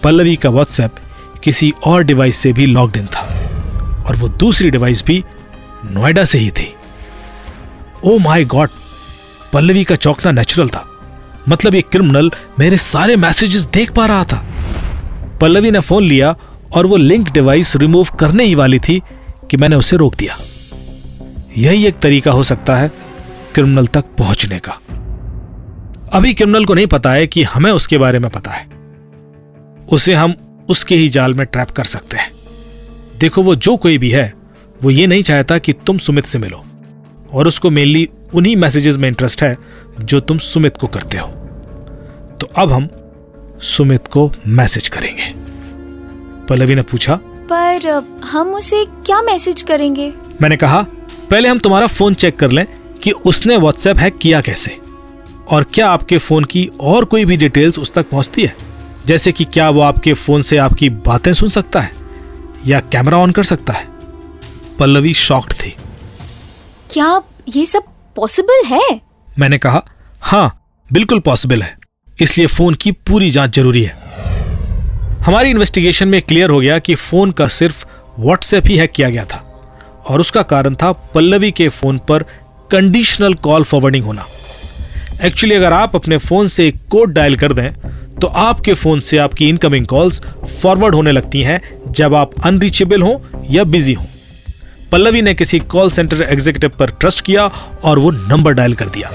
पल्लवी 0.03 0.35
का 0.35 0.49
व्हाट्सएप 0.49 0.95
किसी 1.43 1.71
और 1.87 2.03
डिवाइस 2.03 2.37
से 2.37 2.51
भी 2.53 2.65
लॉग्ड 2.65 2.97
इन 2.97 3.05
था, 3.05 3.21
और 4.07 4.15
वो 4.15 4.27
दूसरी 4.29 4.69
डिवाइस 4.69 5.03
भी 5.05 5.23
नोएडा 5.85 6.25
से 6.25 6.39
ही 6.39 6.51
थी। 6.51 6.73
ओ 8.03 8.17
माय 8.19 8.45
गॉड 8.45 8.69
पल्लवी 9.53 9.83
का 9.83 9.95
चौंकना 9.95 10.31
नेचुरल 10.31 10.69
था। 10.69 10.85
मतलब 11.49 11.75
ये 11.75 11.81
क्रिमिनल 11.81 12.31
मेरे 12.59 12.77
सारे 12.77 13.15
मैसेजेस 13.17 13.65
देख 13.73 13.91
पा 13.91 14.05
रहा 14.05 14.23
था। 14.23 14.45
पल्लवी 15.41 15.71
ने 15.71 15.79
फ़ोन 15.79 16.03
लिया 16.03 16.35
और 16.75 16.85
वो 16.85 16.97
लिंक 16.97 17.29
डिवाइस 17.29 17.75
रिमूव 17.75 18.07
करने 18.19 18.43
ही 18.43 18.55
वाली 18.55 18.79
थी 18.79 19.01
कि 19.49 19.57
मैंने 19.57 19.75
उसे 19.75 19.97
रोक 19.97 20.15
दिया। 20.15 20.37
यही 21.57 21.85
एक 21.85 21.99
तरीका 21.99 22.31
हो 22.31 22.43
सकता 22.43 22.75
है 22.75 22.91
क्रिमिनल 23.53 23.87
तक 23.87 24.05
पहुँचने 24.17 24.59
का। 24.59 24.79
अभी 26.13 26.33
क्रिमिनल 26.33 26.65
को 26.65 26.73
नहीं 26.73 26.87
पता 26.87 27.11
है 27.11 27.27
कि 27.27 27.43
हमें 27.43 27.71
उसके 27.71 27.97
बारे 27.97 28.19
में 28.19 28.29
पता 28.31 28.51
है। 28.51 28.67
उसे 29.91 30.13
हम 30.13 30.33
उसके 30.69 30.95
ही 30.95 31.09
जाल 31.09 31.33
में 31.33 31.45
ट्रैप 31.47 31.69
कर 31.69 31.83
सकते 31.83 32.17
हैं। 32.17 32.31
देखो 33.19 33.43
वो 33.43 33.55
जो 33.55 33.77
कोई 33.77 33.97
भी 33.97 34.09
है 34.09 34.33
वो 34.83 34.91
ये 34.91 35.07
नहीं 35.07 35.23
चाहता 35.23 35.57
कि 35.57 35.73
तुम 35.73 35.97
सुमित 35.97 36.25
से 36.25 36.39
मिलो। 36.39 36.63
और 37.33 37.47
उसको 37.47 37.69
मेनली 37.69 38.09
उन्हीं 38.33 38.55
मैसेजेस 38.55 38.97
में 38.97 39.07
इंटरेस्ट 39.09 39.43
है 39.43 39.57
जो 39.99 40.19
तुम 40.19 40.37
सुमित 40.37 40.77
को 40.77 40.87
करते 40.87 41.17
हो। 41.17 41.27
तो 42.41 42.49
अब 42.57 42.71
हम 42.71 42.89
सुमित 43.61 44.07
को 44.07 44.31
मैसेज 44.47 44.87
करेंगे। 44.87 45.33
पल्लवी 46.49 46.75
ने 46.75 46.81
पूछा 46.81 47.19
पर 47.51 48.03
हम 48.25 48.53
उसे 48.53 48.85
क्या 49.05 49.21
मैसेज 49.21 49.61
करेंगे? 49.61 50.13
मैंने 50.41 50.57
कहा 50.57 50.85
पहले 51.29 51.49
हम 51.49 51.59
तुम्हारा 51.59 51.87
फ़ोन 51.87 52.13
चेक 52.13 52.35
कर 52.35 52.51
लें 52.51 52.65
कि 53.03 53.11
उसने 53.11 53.57
व्हाट्सएप 53.57 53.97
हैक 53.97 54.17
किया 54.17 54.41
कैसे। 54.41 54.88
और 55.51 55.63
क्या 55.73 55.89
आपके 55.89 56.17
फ़ोन 56.17 56.43
की 56.43 56.69
और 56.81 57.05
कोई 57.05 57.25
भी 57.25 57.37
डिटेल्स 57.37 57.79
उस 57.79 57.93
तक 57.93 58.09
पहुँचती 58.09 58.43
है? 58.45 58.55
जैसे 59.05 59.31
कि 59.31 59.45
क्या 59.45 59.69
वो 59.69 59.81
आपके 59.81 60.13
फ़ोन 60.13 60.41
से 60.41 60.57
आपकी 60.57 60.89
बातें 60.89 61.31
सुन 61.33 61.49
सकता 61.49 61.79
है 61.79 61.91
या 62.67 62.79
कैमरा 62.91 63.17
ऑन 63.17 63.31
कर 63.31 63.43
सकता 63.43 63.73
है? 63.73 63.87
पल्लवी 64.79 65.13
शॉक्ड 65.13 65.53
थी। 65.53 65.75
क्या 66.91 67.21
ये 67.55 67.65
सब 67.65 67.83
पॉसिबल 68.15 68.65
है? 68.65 68.99
मैंने 69.39 69.57
कहा 69.57 69.83
हाँ 70.21 70.71
बिल्कुल 70.89 71.19
पॉसिबल 71.19 71.61
है। 71.61 71.77
इसलिए 72.21 72.47
फ़ोन 72.47 72.73
की 72.73 72.91
पूरी 72.91 73.29
जाँच 73.31 73.55
ज़रूरी 73.55 73.83
है। 73.83 73.97
हमारी 75.25 75.49
इन्वेस्टिगेशन 75.49 76.07
में 76.07 76.21
क्लियर 76.21 76.49
हो 76.49 76.59
गया 76.59 76.79
कि 76.79 76.95
फ़ोन 76.95 77.31
का 77.31 77.47
सिर्फ़ 77.47 77.85
व्हाट्सएप 78.19 78.67
ही 78.67 78.77
हैक 78.77 78.91
किया 78.91 79.09
गया 79.09 79.25
था 79.25 79.37
और 80.09 80.21
उसका 80.21 80.41
कारण 80.43 80.75
था 80.75 80.91
पल्लवी 80.91 81.51
के 81.51 81.69
फ़ोन 81.69 81.97
पर 82.09 82.23
कंडीशनल 82.71 83.33
कॉल 83.33 83.63
फॉरवर्डिंग 83.63 84.05
होना। 84.05 84.25
एक्चुअली 85.25 85.55
अगर 85.55 85.73
आप 85.73 85.95
अपने 85.95 86.17
फ़ोन 86.17 86.47
से 86.47 86.67
एक 86.67 86.75
कोड 86.89 87.11
डायल 87.13 87.35
कर 87.35 87.53
दें 87.53 87.71
तो 88.19 88.27
आपके 88.27 88.73
फ़ोन 88.73 88.99
से 88.99 89.17
आपकी 89.17 89.47
इनकमिंग 89.49 89.85
कॉल्स 89.87 90.21
फॉरवर्ड 90.61 90.95
होने 90.95 91.11
लगती 91.11 91.41
हैं 91.41 91.61
जब 91.91 92.13
आप 92.15 92.39
अनरीचेबल 92.45 93.01
हो 93.01 93.21
या 93.49 93.63
बिज़ी 93.63 93.93
हो। 93.93 94.05
पल्लवी 94.91 95.21
ने 95.21 95.33
किसी 95.33 95.59
कॉल 95.59 95.89
सेंटर 95.91 96.21
एग्जीक्यूटिव 96.21 96.71
पर 96.79 96.91
ट्रस्ट 96.91 97.21
किया 97.25 97.45
और 97.83 97.99
वो 97.99 98.11
नंबर 98.11 98.53
डायल 98.53 98.73
कर 98.73 98.89
दिया, 98.89 99.11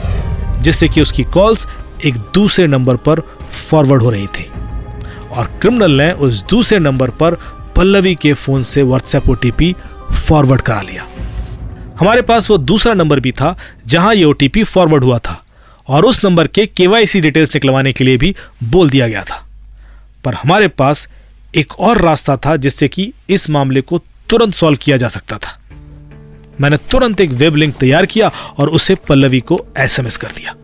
जिससे 0.61 0.89
कि 0.89 1.01
उसकी 1.01 1.25
कॉल्स 1.25 1.67
एक 2.05 2.15
दूसरे 2.35 2.67
नंबर 2.67 2.97
पर 2.97 3.21
फॉरवर्ड 3.71 4.03
हो 4.03 4.11
रही 4.11 4.27
थी। 4.27 4.47
और 5.31 5.51
क्रिमिनल 5.61 5.93
ने 5.93 6.11
उस 6.13 6.45
दूसरे 6.45 6.79
नंबर 6.79 7.11
पर 7.13 7.35
पल्लवी 7.77 8.15
के 8.15 8.33
फ़ोन 8.35 8.63
से 8.63 8.83
व्हाट्सएप 8.83 9.29
ओटीपी 9.31 9.75
फॉरवर्ड 10.13 10.63
करा 10.63 10.81
लिया। 10.81 11.07
हमारे 12.01 12.23
पास 12.23 12.51
वो 12.51 12.59
दूसरा 12.59 12.95
नंबर 12.95 13.21
भी 13.21 13.33
था, 13.33 13.57
जहाँ 13.87 14.15
ये 14.15 14.25
ओटीपी 14.25 14.65
फॉरवर्ड 14.65 15.05
हुआ 15.05 15.19
था। 15.19 15.41
और 15.89 16.05
उस 16.05 16.25
नंबर 16.25 16.47
के 16.47 16.67
केवाईसी 16.67 17.21
डिटेल्स 17.21 17.55
निकलवाने 17.55 17.93
के 17.93 18.05
लिए 18.05 18.17
भी 18.17 18.35
बोल 18.65 18.91
दिया 18.91 19.09
गया 19.09 19.23
था। 19.23 19.45
पर 20.25 20.35
हमारे 20.35 20.69
पास 20.69 21.09
एक 21.57 21.73
और 21.81 22.01
रास्ता 22.01 22.37
था 22.37 22.57
जिससे 22.57 22.89
कि 22.89 23.13
इस 23.31 23.51
मामले 23.51 23.81
को 23.81 23.99
तुरंत 24.29 24.55
सॉल्व 24.55 24.79
किया 24.83 24.97
जा 24.97 25.09
सकता 25.09 25.39
था। 25.39 25.59
मैंने 26.61 26.77
तुरंत 26.91 27.21
एक 27.21 27.31
वेब 27.31 27.57
लिंक 27.57 27.75
तैयार 27.75 28.07
किया 28.07 28.31
और 28.59 28.69
उसे 28.69 28.95
पल्लवी 28.95 29.41
को 29.41 29.65
एसएमएस 29.79 30.17
कर 30.17 30.29
दिया। 30.29 30.55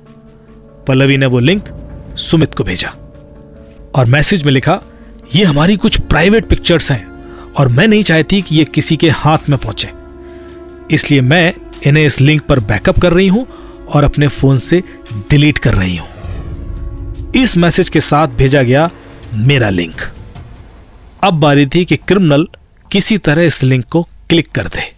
पल्लवी 0.87 1.17
ने 1.17 1.27
वो 1.27 1.39
लिंक 1.39 1.69
सुमित 2.19 2.55
को 2.55 2.65
भेजा 2.65 2.89
और 3.95 4.07
मैसेज 4.07 4.43
में 4.43 4.53
लिखा, 4.53 4.81
ये 5.35 5.45
हमारी 5.45 5.77
कुछ 5.77 6.00
प्राइवेट 6.00 6.47
पिक्चर्स 6.47 6.91
हैं 6.93 7.07
और 7.59 7.69
मैं 7.69 7.87
नहीं 7.89 8.03
चाहती 8.03 8.43
कि 8.43 8.57
ये 8.57 8.65
किसी 8.65 8.97
के 8.97 9.09
हाथ 9.09 9.49
में 9.49 9.59
पहुँचे। 9.59 9.91
इसलिए 10.95 11.21
मैं 11.21 11.53
इन्हें 11.87 12.05
इस 12.07 12.21
लिंक 12.21 12.43
पर 12.43 12.61
बैकअप 12.61 12.99
कर 12.99 13.12
रही 13.12 13.29
हूँ 13.29 13.47
और 13.94 14.04
अपने 14.04 14.28
फ़ोन 14.28 14.59
से 14.59 14.82
डिलीट 15.30 15.59
कर 15.59 15.75
रही 15.75 15.97
हूँ। 15.97 16.09
इस 17.37 17.56
मैसेज 17.56 17.88
के 17.88 18.00
साथ 18.00 18.28
भेजा 18.28 18.62
गया 18.62 18.90
मेरा 19.35 19.70
लिंक। 19.70 19.97
अब 21.25 21.35
बारी 21.35 21.66
थी 21.66 21.85
कि 21.85 21.97
क्रिमिनल 21.97 22.49
किसी 22.92 23.18
तरह 23.18 23.42
इस 23.42 23.62
लिंक 23.62 23.85
को 23.85 24.02
क्लिक 24.02 24.49
कर 24.50 24.66
दे। 24.66 24.92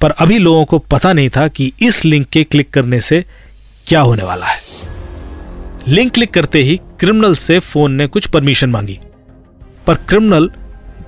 पर 0.00 0.10
अभी 0.10 0.38
लोगों 0.38 0.64
को 0.64 0.78
पता 0.78 1.12
नहीं 1.12 1.28
था 1.28 1.48
कि 1.48 1.72
इस 1.82 2.04
लिंक 2.04 2.26
के 2.26 2.44
क्लिक 2.44 2.70
करने 2.70 3.00
से 3.00 3.24
क्या 3.86 4.00
होने 4.00 4.22
वाला 4.22 4.46
है। 4.46 4.60
लिंक 5.88 6.12
क्लिक 6.14 6.30
करते 6.30 6.62
ही 6.62 6.76
क्रिमिनल 7.00 7.34
से 7.34 7.58
फ़ोन 7.58 7.92
ने 7.92 8.06
कुछ 8.06 8.26
परमिशन 8.26 8.70
मांगी। 8.70 8.98
पर 9.86 9.94
क्रिमिनल 9.94 10.50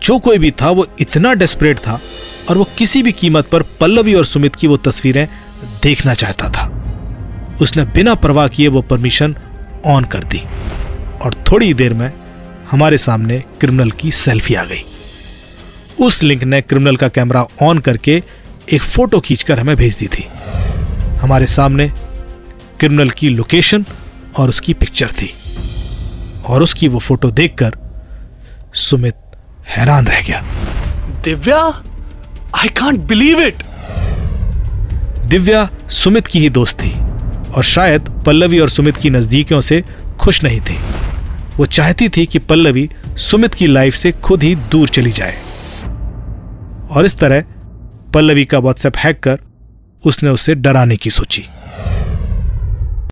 जो 0.03 0.19
कोई 0.19 0.39
भी 0.39 0.51
था, 0.51 0.71
वो 0.71 0.87
इतना 1.01 1.35
डेस्परेट 1.35 1.79
था 1.79 2.01
और 2.49 2.59
वो 2.59 2.67
किसी 2.79 3.03
भी 3.03 3.13
कीमत 3.13 3.49
पर 3.49 3.63
पल्लवी 3.63 4.15
और 4.15 4.25
सुमित 4.25 4.57
की 4.57 4.67
वो 4.67 4.77
तस्वीरें 4.77 5.29
देखना 5.83 6.15
चाहता 6.15 6.49
था। 6.49 6.71
उसने 7.63 7.85
बिना 7.85 8.15
परवाह 8.15 8.49
किए 8.49 8.69
वो 8.69 8.83
परमिशन 8.83 9.37
ऑन 9.87 10.05
कर 10.05 10.25
दी। 10.25 10.43
और 11.23 11.45
थोड़ी 11.51 11.75
देर 11.75 11.95
में 11.95 12.13
हमारे 12.71 12.99
सामने 12.99 13.45
क्रिमिनल 13.61 13.91
की 13.91 14.11
सेल्फी 14.11 14.55
आ 14.55 14.65
गई। 14.65 14.83
उस 16.01 16.23
लिंक 16.23 16.43
ने 16.43 16.61
क्रिमिनल 16.63 16.97
का 16.97 17.09
कैमरा 17.09 17.47
ऑन 17.63 17.79
करके 17.79 18.23
एक 18.73 18.83
फ़ोटो 18.83 19.21
खींचकर 19.21 19.61
हमें 19.61 19.77
भेज 19.77 19.97
दी 19.97 20.07
थी। 20.07 20.29
हमारे 21.17 21.47
सामने 21.47 21.89
क्रिमिनल 22.81 23.11
की 23.11 23.29
लोकेशन 23.29 23.85
और 24.37 24.49
उसकी 24.49 24.75
पिक्चर 24.75 25.07
थी। 25.07 25.35
और 26.47 26.63
उसकी 26.63 26.89
वो 26.89 26.99
फ़ोटो 26.99 27.31
देखकर 27.31 27.77
सुमित 28.75 29.15
हैरान 29.69 30.07
रह 30.07 30.21
गया। 30.21 30.45
Divya 31.25 31.59
I 32.59 32.69
can't 32.69 33.01
believe 33.01 33.41
it 33.41 33.63
Divya 35.35 35.69
Sumit 35.91 36.27
की 36.27 36.39
ही 36.39 36.49
दोस्त 36.51 36.77
थी 36.81 36.91
और 37.53 37.65
शायद 37.65 38.09
पल्लवी 38.27 38.59
और 38.59 38.69
सुमित 38.69 38.97
की 38.97 39.11
नजदीकियों 39.11 39.61
से 39.61 39.83
खुश 40.21 40.43
नहीं 40.45 40.61
थी। 40.61 40.79
वो 41.57 41.67
चाहती 41.67 42.09
थी 42.09 42.27
कि 42.27 42.39
पल्लवी 42.39 42.89
सुमित 43.19 43.55
की 43.55 43.67
लाइफ 43.67 43.95
से 43.95 44.13
खुद 44.13 44.43
ही 44.43 44.55
दूर 44.55 44.89
चली 44.89 45.11
जाए। 45.11 45.35
और 46.91 47.05
इस 47.05 47.19
तरह 47.19 47.45
पल्लवी 48.15 48.45
का 48.45 48.59
व्हाट्सएप 48.59 48.97
हैक 48.97 49.21
कर 49.21 49.41
उसने 50.05 50.31
उसे 50.31 50.55
डराने 50.55 50.97
की 50.97 51.11
सोची। 51.11 51.45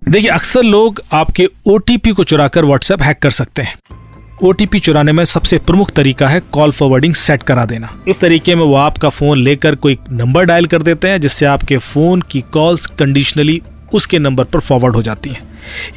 देखिए, 0.09 0.31
अक्सर 0.31 0.63
लोग 0.63 1.03
आपके 1.13 1.49
ओटीपी 1.67 2.11
को 2.11 2.25
चुराकर 2.25 2.65
व्हाट्सएप 2.65 3.03
हैक 3.03 3.19
कर 3.19 3.31
सकते 3.31 3.63
हैं। 3.63 3.77
ओटीपी 4.45 4.79
चुराने 4.79 5.13
में 5.13 5.25
सबसे 5.25 5.59
प्रमुख 5.59 5.91
तरीका 5.91 6.29
है 6.29 6.41
कॉल 6.53 6.71
फॉरवर्डिंग 6.73 7.15
सेट 7.15 7.43
करा 7.43 7.65
देना। 7.65 7.91
इस 8.09 8.21
तरीके 8.21 8.55
में 8.55 8.65
वो 8.65 8.75
आपका 8.75 9.09
फ़ोन 9.09 9.39
लेकर 9.39 9.75
कोई 9.75 9.99
नंबर 10.11 10.45
डायल 10.45 10.67
कर 10.67 10.83
देते 10.83 11.09
हैं, 11.09 11.21
जिससे 11.21 11.47
आपके 11.47 11.77
फ़ोन 11.79 12.23
की 12.31 12.41
कॉल्स 12.53 12.87
कंडीशनली 12.99 13.61
उसके 13.95 14.19
नंबर 14.19 14.45
पर 14.45 14.61
फॉरवर्ड 14.61 14.97
हो 14.97 15.03
जाती 15.03 15.31
हैं। 15.31 15.41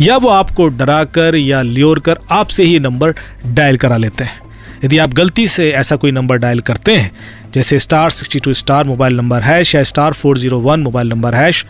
या 0.01 0.17
वो 0.17 0.29
आपको 0.29 0.67
डरा 0.67 1.03
कर 1.03 1.35
या 1.35 1.61
लियोर 1.61 1.99
कर 1.99 2.17
आपसे 2.31 2.63
ही 2.63 2.79
नंबर 2.79 3.13
डायल 3.45 3.77
करा 3.77 3.97
लेते 3.97 4.23
हैं। 4.23 4.39
यदि 4.83 4.97
आप 4.97 5.13
गलती 5.13 5.47
से 5.47 5.69
ऐसा 5.71 5.95
कोई 5.95 6.11
नंबर 6.11 6.37
डायल 6.37 6.59
करते 6.59 6.95
हैं, 6.95 7.11
जैसे 7.53 7.79
star 7.79 8.09
sixty 8.11 8.39
two 8.39 8.53
star 8.53 8.83
mobile 8.83 9.15
number 9.15 9.41
hash 9.41 9.75
या 9.75 9.83
star 9.83 10.13
four 10.13 10.37
zero 10.37 10.59
one 10.59 10.79
mobile 10.79 11.09
number 11.09 11.35
hash 11.35 11.65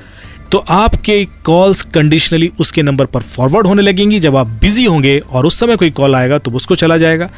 तो 0.52 0.58
आपके 0.70 1.24
कॉल्स 1.44 1.82
कंडीशनली 1.82 2.52
उसके 2.60 2.84
नंबर 2.84 3.06
पर 3.06 3.22
फॉरवर्ड 3.22 3.68
होने 3.68 3.82
लगेंगी। 3.82 4.20
जब 4.20 4.36
आप 4.36 4.48
बिज़ी 4.62 4.86
होंगे 4.86 5.18
और 5.20 5.46
उस 5.46 5.60
समय 5.60 5.76
कोई 5.76 5.90
कॉल 5.92 6.16
आएगा 6.16 6.38
तो 6.38 6.52
उसको 6.52 6.76
चला 6.76 6.98
जाएगा। 6.98 7.30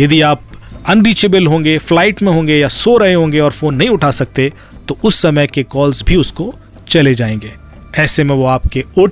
यदि 0.00 0.20
आप 0.20 0.42
अनरीचेबल 0.88 1.46
होंगे 1.46 1.76
फ़्लाइट 1.78 2.22
में 2.22 2.32
होंगे 2.32 2.56
या 2.56 2.68
सो 2.68 2.96
रहे 2.96 3.14
होंगे 3.14 3.40
और 3.40 3.50
फ़ोन 3.50 3.74
नहीं 3.74 3.88
उठा 3.88 4.10
सकते 4.10 4.52
तो 4.88 4.98
उस 5.04 5.22
समय 5.22 5.46
के 5.46 5.62
कॉल्स 5.62 6.02
भी 6.02 6.16
उसको 6.16 6.54
चले 6.88 7.14
जाएँगे। 7.14 7.52
ऐसे 7.98 8.24
में 8.24 8.34
वो 8.34 8.44
आपके 8.46 8.84
ओ 8.98 9.06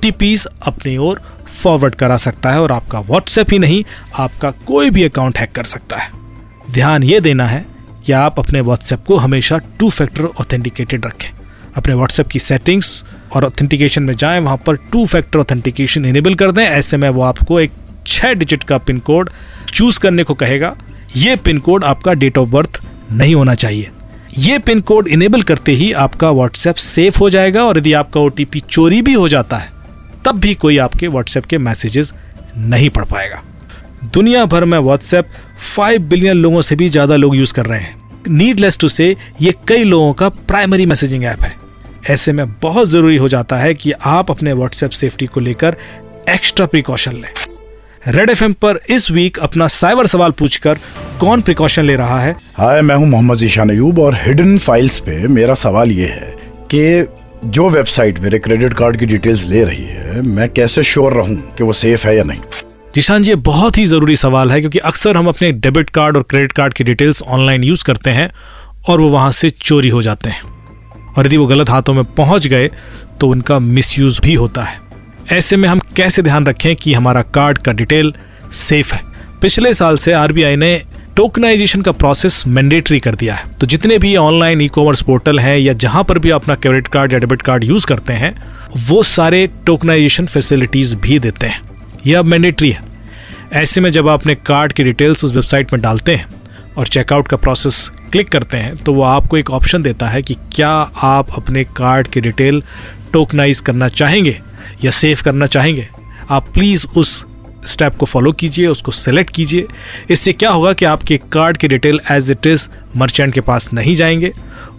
अपनी 0.63 0.97
ओर 0.97 1.21
फॉरवर्ड 1.47 1.95
करा 1.95 2.17
सकता 2.17 2.51
है 2.51 2.61
और 2.61 2.73
आपका 2.73 3.01
व्हाट्सएप 3.01 3.53
ही 3.53 3.59
नहीं, 3.59 3.85
आपका 4.19 4.51
कोई 4.51 4.91
भी 4.91 5.05
अकाउंट 5.05 5.39
हैक 5.39 5.53
कर 5.53 5.65
सकता 5.65 5.97
है। 5.97 6.11
ध्यान 6.71 7.03
ये 7.03 7.21
देना 7.21 7.47
है 7.47 7.65
कि 8.07 8.13
आप 8.13 8.39
अपने 8.39 8.61
व्हाट्सएप 8.61 9.05
को 9.07 9.17
हमेशा 9.17 9.59
टू 9.79 9.91
फैक्टर 9.91 10.25
ऑथेंटिकेटेड 10.41 11.07
रखें। 11.07 11.31
अपने 11.77 11.95
व्हाट्सएप 11.95 12.27
की 12.27 12.39
सेटिंग्स 12.39 13.05
और 13.33 13.45
ऑथेंटिकेशन 13.45 14.03
में 14.03 14.15
जाएँ, 14.15 14.41
वहाँ 14.41 14.57
पर 14.67 14.77
टू 14.93 15.05
फैक्टर 15.07 15.39
ऑथेंटिकेशन 15.39 16.05
इनेबल 16.07 16.35
कर 16.35 16.53
दें। 16.53 16.63
ऐसे 16.63 16.97
में 16.97 17.09
वो 17.09 17.23
आपको 17.23 17.61
एक 17.61 17.73
छह 18.07 18.33
डिजिट 18.35 18.65
का 18.65 18.79
पिन 18.79 18.99
कोड 19.01 19.31
चूज़ 19.69 19.99
करने 20.01 20.25
को 20.25 20.35
कहेगा। 20.35 20.75
ये 21.17 21.37
पिन 21.37 21.59
कोड 21.59 21.85
आपका 21.85 22.13
डेट 22.15 22.39
ऑफ़ 22.39 22.49
बर्थ 22.49 22.81
नहीं 23.13 23.35
होना 23.35 23.55
चाहिए। 23.57 23.91
ये 24.39 24.59
पिन 24.59 24.81
कोड 24.81 25.09
इनेबल 25.09 25.43
करते 25.43 25.73
ही 25.73 25.93
आपका 25.95 26.31
व्हाट्सएप 26.31 26.77
सेफ़ 26.77 27.19
हो 27.19 27.29
जाएगा 27.31 27.65
और 27.65 27.79
यदि 27.79 27.93
आपका 27.95 28.21
ओटीपी 28.21 28.61
चोरी 28.63 29.03
भी 29.03 29.13
हो 29.15 29.29
जाता 29.29 29.57
है, 29.57 29.71
तब 30.25 30.39
भी 30.41 30.55
कोई 30.55 30.79
आपके 30.79 31.09
व्हाट्सएप 31.09 31.45
के 31.45 31.59
मैसेजेस 31.59 32.13
नहीं 32.57 32.89
पढ़ 32.91 33.05
पाएगा। 33.05 33.43
दुनिया 34.15 34.45
भर 34.45 34.65
में 34.65 34.79
व्हाट्सएप 34.79 35.29
5 35.69 35.99
बिलियन 36.01 36.37
लोगों 36.37 36.63
से 36.63 36.77
भी 36.77 36.89
ज़्यादा 36.89 37.17
लोग 37.17 37.37
यूज़ 37.37 37.55
कर 37.55 37.67
रहे 37.67 37.81
हैं। 37.81 37.95
नीडलेस 38.29 38.79
टू 38.79 38.89
से 38.89 39.15
ये 39.41 39.55
कई 39.69 39.85
लोगों 39.85 40.13
का 40.13 40.29
प्राइमरी 40.29 40.87
मैसेजिंग 40.87 41.25
ऐप 41.25 41.41
है। 41.41 41.55
ऐसे 42.11 42.33
में 42.33 42.47
बहुत 42.53 42.89
ज़रूरी 42.89 43.17
हो 43.17 43.29
जाता 43.29 43.57
है 43.57 43.75
कि 43.75 43.93
आप 44.05 44.31
अपने 44.31 44.53
व्हाट्सएप 44.53 44.91
सेफ्टी 44.91 45.27
को 45.27 45.41
लेकर 45.41 45.77
एक्स्ट्रा 46.31 46.67
प्रिकॉशन 46.67 47.13
लें। 47.13 47.29
रेड 48.09 48.31
एफएम 48.31 48.53
पर 48.53 48.81
इस 48.91 49.11
वीक 49.11 49.39
अपना 49.39 49.67
साइबर 49.69 50.07
सवाल 50.07 50.31
पूछकर 50.31 50.79
कौन 51.21 51.41
प्रिकॉशन 51.41 51.85
ले 51.85 51.97
रहा 51.97 52.21
है? 52.21 52.37
हाय 52.59 52.83
मैं 52.83 52.97
हूँ 52.97 53.09
मोहम्मद 53.09 53.43
ईशान 53.43 53.71
अयूब 53.71 53.99
और 53.99 54.15
हिडन 54.15 54.59
फाइल्स 54.59 54.99
पे 55.01 55.29
मेरा 55.29 55.55
सवाल 55.55 55.91
ये 55.91 56.07
है 56.07 56.35
कि 56.75 57.15
जो 57.45 57.69
वेबसाइट 57.69 58.21
मेरे 58.21 58.39
क्रेडिट 58.39 58.73
कार्ड 58.73 58.97
की 58.97 59.07
डिटेल्स 59.07 59.47
ले 59.47 59.65
रही 59.65 59.85
है 59.85 60.21
मैं 60.23 60.49
कैसे 60.49 60.83
श्योर 60.83 61.13
रहूँ 61.13 61.37
कि 61.37 61.65
वो 61.65 61.73
सेफ़ 61.73 62.07
है 62.07 62.17
या 62.17 62.25
नहीं? 62.25 62.41
जिशान 62.95 63.23
जी 63.23 63.35
बहुत 63.35 63.79
ही 63.79 63.87
ज़रूरी 63.87 64.17
सवाल 64.17 64.51
है 64.51 64.61
क्योंकि 64.61 64.79
अक्सर 64.79 65.17
हम 65.17 65.29
अपने 65.29 65.53
डेबिट 65.53 65.91
कार्ड 65.91 66.17
और 66.17 66.23
क्रेडिट 66.23 66.53
कार्ड 66.53 66.75
की 66.75 66.85
डिटेल्स 66.85 67.23
ऑनलाइन 67.23 67.65
यूज़ 67.65 67.85
करते 67.85 68.11
हैं 68.11 68.31
और 68.89 69.01
वो 69.01 69.09
वहाँ 69.09 69.33
से 69.33 69.51
चोरी 69.51 69.89
हो 69.89 70.03
जाते 70.03 70.31
हैं। 70.31 70.56
और 71.17 71.27
यदि 71.27 71.37
वो 71.37 71.47
गलत 71.47 71.71
हाथों 71.71 71.95
में 71.95 72.05
पहुँच 72.05 72.47
गए 72.47 72.71
तो 73.21 73.29
उनका 73.29 73.59
मिसयूज 73.59 74.21
भी 74.23 74.35
होता 74.35 74.63
है। 74.63 74.81
ऐसे 75.33 75.57
में 75.57 75.69
हम 75.69 75.81
कैसे 75.97 76.23
ध्यान 76.23 76.47
रखें 76.47 76.75
कि 76.77 76.95
हमारा 76.95 77.23
कार्ड 77.23 77.59
का 77.59 77.73
डिटेल 77.73 78.13
सेफ़ 78.53 78.95
है? 78.95 79.01
पिछले 79.43 79.75
साल 79.75 79.97
से 79.97 80.13
आरबीआई 80.13 80.57
ने 80.57 80.83
टोकनाइजेशन 81.17 81.83
का 81.83 81.93
प्रोसेस 81.93 82.43
मैंडेटरी 82.47 82.99
कर 83.01 83.15
दिया 83.15 83.35
है। 83.35 83.45
तो 83.61 83.67
जितने 83.67 83.99
भी 83.99 84.17
ऑनलाइन 84.17 84.61
ई 84.61 84.69
कॉमर्स 84.69 85.03
पोर्टल 85.03 85.39
हैं 85.39 85.59
या 85.59 85.73
जहाँ 85.73 86.05
पर 86.05 86.19
भी 86.19 86.31
अपना 86.31 86.55
क्रेडिट 86.55 86.89
कार्ड 86.89 87.13
या 87.13 87.19
डेबिट 87.19 87.43
कार्ड 87.43 87.65
यूज़ 87.65 87.87
करते 87.87 88.13
हैं, 88.13 88.35
वो 88.89 89.03
सारे 89.03 89.49
टोकनाइजेशन 89.67 90.27
फैसिलिटीज़ 90.27 90.97
भी 90.97 91.19
देते 91.19 91.47
हैं। 91.47 91.61
यह 92.07 92.19
अब 92.19 92.25
मैंडेटरी 92.25 92.71
है। 92.71 92.81
ऐसे 93.53 93.81
में 93.81 93.91
जब 93.91 94.09
आप 94.09 94.21
अपने 94.21 94.35
कार्ड 94.35 94.73
की 94.73 94.85
डिटेल्स 94.85 95.25
उस 95.25 95.35
वेबसाइट 95.35 95.73
में 95.73 95.83
डालते 95.83 96.15
हैं 96.15 96.27
और 96.79 96.87
चेकआउट 96.87 97.29
का 97.29 97.37
प्रोसेस 97.37 97.91
क्लिक 98.13 98.29
करते 98.29 98.57
हैं 98.57 98.77
तो 98.77 98.93
वो 98.93 99.03
आपको 99.03 99.37
एक 99.37 99.51
ऑप्शन 99.51 99.83
देता 99.83 100.09
है 100.09 100.23
कि 100.23 100.35
क्या 100.53 100.71
आप 101.05 101.31
अपने 101.37 101.65
कार्ड 101.77 102.09
की 102.09 102.21
डिटेल 102.21 102.63
टोकनाइज 103.13 103.61
करना 103.61 103.89
चाहेंगे 103.89 104.41
या 104.85 104.91
सेव 104.91 105.19
करना 105.25 105.47
चाहेंगे। 105.47 105.89
आप 106.31 106.49
प्लीज़ 106.55 106.87
उस 106.97 107.25
स्टेप 107.67 107.95
को 107.95 108.07
फॉलो 108.07 108.33
कीजिए, 108.33 108.67
उसको 108.67 108.93
सेलेक्ट 108.93 109.31
कीजिए। 109.31 109.67
इससे 110.11 110.33
क्या 110.33 110.51
होगा 110.51 110.73
कि 110.73 110.85
आपके 110.85 111.17
कार्ड 111.33 111.57
की 111.57 111.69
detail 111.69 112.01
as 112.11 112.31
it 112.31 112.47
is 112.47 112.69
merchant 112.97 113.35
के 113.35 113.41
पास 113.41 113.73
नहीं 113.73 113.95
जाएँगे, 113.95 114.33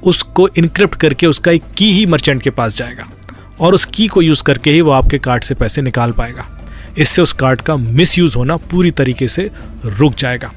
उसको 0.06 0.48
इनक्रिप्ट 0.58 0.96
करके 0.96 1.28
उसका 1.28 1.52
एक 1.52 1.64
की 1.78 1.92
ही 1.92 2.06
मर्चेंट 2.06 2.42
के 2.42 2.50
पास 2.50 2.78
जाएगा 2.78 3.08
और 3.60 3.74
उस 3.74 3.86
की 3.86 4.08
को 4.08 4.22
यूज़ 4.22 4.44
करके 4.44 4.72
ही 4.72 4.82
वो 4.82 4.92
आपके 4.92 5.18
कार्ड 5.18 5.44
से 5.44 5.56
पैसे 5.56 5.82
निकाल 5.82 6.12
पाएगा। 6.12 6.48
इससे 6.98 7.22
उस 7.22 7.34
कार्ड 7.34 7.62
का 7.62 7.76
मिस 7.76 8.20
होना 8.20 8.58
पूरी 8.58 8.92
तरीके 8.92 9.28
से 9.28 9.50
रुक 9.86 10.16
जाएगा। 10.16 10.52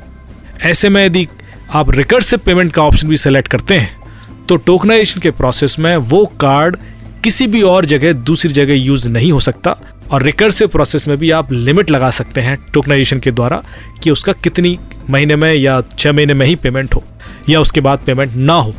ऐसे 0.66 0.88
में 0.88 1.04
यदि 1.06 1.26
आप 1.74 1.90
रिकर्सिव 1.90 2.38
पेमेंट 2.38 2.72
का 2.72 2.82
ऑप्शन 2.82 3.08
भी 3.08 3.16
सेलेक्ट 3.16 3.48
करते 3.48 3.74
हैं 3.74 3.96
तो 4.48 4.56
टोकनाइजेशन 4.56 5.20
के 5.20 5.30
प्रोसेस 5.30 5.76
में 5.78 5.96
वो 5.96 6.24
कार्ड 6.40 6.76
किसी 7.24 7.46
भी 7.46 7.62
और 7.62 7.84
जगह 7.84 8.12
दूसरी 8.12 8.52
जगह 8.52 8.74
यूज़ 8.74 9.08
नहीं 9.08 9.30
हो 9.32 9.40
सकता 9.40 9.76
और 10.10 10.22
रिकर्सिव 10.22 10.68
प्रोसेस 10.68 11.08
में 11.08 11.16
भी 11.18 11.30
आप 11.30 11.52
लिमिट 11.52 11.90
लगा 11.90 12.10
सकते 12.10 12.40
हैं 12.40 12.56
टोकनाइजेशन 12.72 13.18
के 13.18 13.30
द्वारा 13.30 13.62
कि 14.02 14.10
उसका 14.10 14.32
कितनी 14.32 14.78
महीने 15.10 15.36
में 15.36 15.52
या 15.54 15.80
छः 15.98 16.12
महीने 16.12 16.34
में 16.34 16.46
ही 16.46 16.56
पेमेंट 16.56 16.94
हो 16.94 17.02
या 17.48 17.60
उसके 17.60 17.80
बाद 17.80 18.00
पेमेंट 18.06 18.34
ना 18.34 18.54
हो 18.54 18.74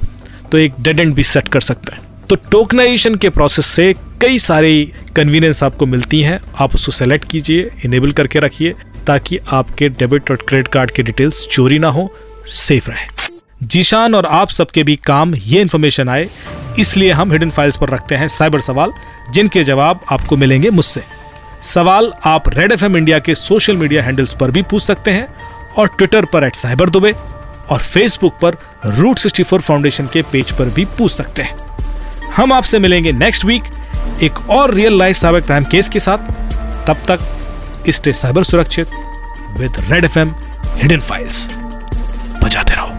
तो 0.52 0.58
एक 0.58 0.74
डेड 0.82 1.00
एंड 1.00 1.14
भी 1.16 1.24
सेट 1.24 1.48
कर 1.48 1.62
सकते 1.62 1.96
हैं। 1.96 2.02
तो 2.30 2.36
टोकनाइजेशन 2.52 3.16
के 3.16 3.30
प्रोसेस 3.30 3.66
से 3.66 3.94
कई 4.22 4.40
सारी 4.40 4.94
कन्वीनियंस 5.16 5.64
आपको 5.64 5.86
मिलती 5.86 6.22
हैं, 6.22 6.40
आप 6.60 6.76
उसको 6.76 6.92
सेलेक्ट 6.92 7.30
कीजिए 7.30 7.70
इनेबल 7.86 8.12
करके 8.12 8.40
रखिए। 8.40 8.74
ताकि 9.08 9.40
आपके 9.50 9.90
डेबिट 9.90 10.32
और 10.32 10.38
क्रेडिट 10.48 10.68
कार्ड 10.68 10.92
की 10.92 11.04
डिटेल्स 11.04 11.48
चोरी 11.52 11.80
ना 11.80 11.90
हो, 11.90 12.14
सेफ़ 12.48 12.90
रहे। 12.90 13.30
जीशान 13.64 14.16
और 14.16 14.26
आप 14.26 14.50
सबके 14.50 14.84
भी 14.84 14.96
काम 15.06 15.36
ये 15.36 15.62
इन्फॉर्मेशन 15.62 16.10
आए, 16.10 16.28
इसलिए 16.80 17.12
हम 17.12 17.32
हिडन 17.32 17.50
फाइल्स 17.50 17.78
पर 17.78 17.90
रखते 17.90 18.16
हैं 18.16 18.28
साइबर 18.28 18.62
सवाल, 18.62 18.94
जिनके 19.32 19.64
जवाब 19.64 20.00
आपको 20.12 20.38
मिलेंगे 20.38 20.70
मुझसे। 20.70 21.04
सवाल 21.64 22.12
आप 22.26 22.50
रेड 22.50 22.72
एफ़ 22.72 22.86
इंडिया 22.86 23.20
के 23.20 23.36
सोशल 23.36 23.78
मीडिया 23.78 24.04
हैंडल्स 24.04 24.34
पर 24.34 24.52
भी 24.52 24.62
पूछ 24.62 24.84
सकते 24.84 25.12
हैं 25.12 25.28
और 25.78 25.88
ट्विटर 25.88 26.26
पर 26.26 26.44
एट 26.44 26.56
साइबर 26.56 26.90
दुबे 26.90 27.12
और 27.70 27.80
फेसबुक 27.80 28.38
पर 28.42 28.58
रूट 28.88 29.18
सिक्सटी 29.18 29.44
फोर 29.44 29.62
फाउंडेशन 29.62 30.08
के 30.14 30.22
पेज 30.22 30.52
पर 30.52 30.70
भी 30.70 30.86
पूछ 30.98 31.12
सकते 31.12 31.42
हैं। 31.42 31.56
हम 32.28 32.54
आपसे 32.54 32.80
मिलेंगे 32.80 33.12
नेक्स्ट 33.12 33.46
वीक 33.46 33.64
एक 34.24 34.50
और 34.50 34.74
real 34.74 34.98
life 35.00 35.18
cyber 35.18 35.42
crime 35.42 35.64
case 35.64 35.90
के 35.90 36.00
साथ। 36.00 36.32
तब 36.88 36.98
तक 37.08 37.20
स्टे 37.90 38.14
साइबर 38.14 38.44
सुरक्षित 38.44 38.88
with 39.58 39.74
red 39.80 40.04
F 40.04 40.20
M 40.20 40.36
hidden 40.76 41.02
files. 41.02 41.48
बजाते 42.44 42.74
रहो। 42.74 42.91